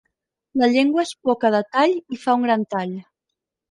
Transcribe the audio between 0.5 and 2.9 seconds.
La llengua és poca de tall i fa gran